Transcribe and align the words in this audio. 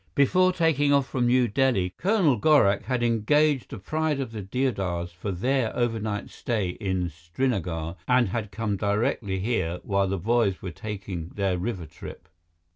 Before 0.15 0.51
taking 0.51 0.91
off 0.91 1.07
from 1.07 1.27
New 1.27 1.47
Delhi, 1.47 1.91
Colonel 1.91 2.35
Gorak 2.37 2.85
had 2.85 3.03
engaged 3.03 3.69
the 3.69 3.77
Pride 3.77 4.19
of 4.19 4.31
the 4.31 4.41
Deodars 4.41 5.11
for 5.11 5.31
their 5.31 5.77
overnight 5.77 6.31
stay 6.31 6.69
in 6.69 7.07
Srinagar 7.07 7.97
and 8.07 8.29
had 8.29 8.49
come 8.51 8.77
directly 8.77 9.37
here 9.37 9.79
while 9.83 10.07
the 10.07 10.17
boys 10.17 10.59
were 10.59 10.71
taking 10.71 11.29
their 11.35 11.59
river 11.59 11.85
trip. 11.85 12.27